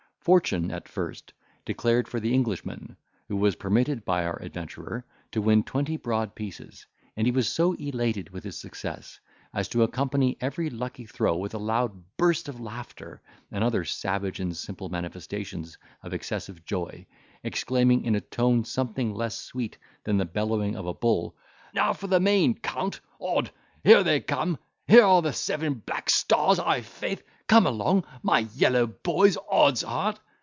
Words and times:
Fortune, 0.23 0.69
at 0.69 0.87
first, 0.87 1.33
declared 1.65 2.07
for 2.07 2.19
the 2.19 2.31
Englishman, 2.31 2.95
who 3.27 3.35
was 3.37 3.55
permitted 3.55 4.05
by 4.05 4.23
our 4.23 4.39
adventurer 4.43 5.03
to 5.31 5.41
win 5.41 5.63
twenty 5.63 5.97
broad 5.97 6.35
pieces; 6.35 6.85
and 7.17 7.25
he 7.25 7.31
was 7.31 7.47
so 7.49 7.73
elated 7.79 8.29
with 8.29 8.43
his 8.43 8.55
success, 8.55 9.19
as 9.51 9.67
to 9.69 9.81
accompany 9.81 10.37
every 10.39 10.69
lucky 10.69 11.07
throw 11.07 11.35
with 11.37 11.55
a 11.55 11.57
loud 11.57 12.03
burst 12.17 12.47
of 12.47 12.59
laughter, 12.59 13.19
and 13.51 13.63
other 13.63 13.83
savage 13.83 14.39
and 14.39 14.55
simple 14.55 14.89
manifestations 14.89 15.79
of 16.03 16.13
excessive 16.13 16.63
joy, 16.65 17.03
exclaiming, 17.43 18.05
in 18.05 18.13
a 18.13 18.21
tone 18.21 18.63
something 18.63 19.15
less 19.15 19.35
sweet 19.35 19.79
than 20.03 20.17
the 20.17 20.23
bellowing 20.25 20.75
of 20.75 20.85
a 20.85 20.93
bull, 20.93 21.35
"Now 21.73 21.93
for 21.93 22.05
the 22.05 22.19
main, 22.19 22.53
Count,—odd! 22.53 23.49
here 23.83 24.03
they 24.03 24.19
come—here 24.19 25.03
are 25.03 25.21
the 25.23 25.33
seven 25.33 25.75
black 25.83 26.11
stars, 26.11 26.59
i'faith. 26.59 27.23
Come 27.47 27.65
along, 27.65 28.05
my 28.23 28.47
yellow 28.55 28.87
boys—odd's 28.87 29.81
heart! 29.81 30.19